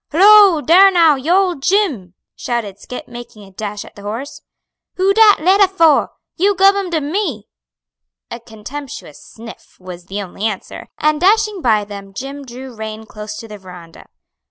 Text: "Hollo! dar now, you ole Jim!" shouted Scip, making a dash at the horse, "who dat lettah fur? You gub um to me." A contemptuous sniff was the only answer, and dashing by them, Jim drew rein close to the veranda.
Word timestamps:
"Hollo! 0.11 0.61
dar 0.61 0.89
now, 0.89 1.15
you 1.15 1.31
ole 1.31 1.53
Jim!" 1.53 2.15
shouted 2.35 2.79
Scip, 2.79 3.07
making 3.07 3.43
a 3.43 3.51
dash 3.51 3.85
at 3.85 3.93
the 3.95 4.01
horse, 4.01 4.41
"who 4.95 5.13
dat 5.13 5.39
lettah 5.39 5.67
fur? 5.67 6.09
You 6.37 6.55
gub 6.55 6.73
um 6.75 6.89
to 6.89 6.99
me." 6.99 7.47
A 8.31 8.39
contemptuous 8.39 9.23
sniff 9.23 9.77
was 9.79 10.05
the 10.07 10.19
only 10.19 10.45
answer, 10.47 10.87
and 10.97 11.21
dashing 11.21 11.61
by 11.61 11.85
them, 11.85 12.15
Jim 12.15 12.43
drew 12.45 12.73
rein 12.73 13.05
close 13.05 13.37
to 13.37 13.47
the 13.47 13.59
veranda. 13.59 14.07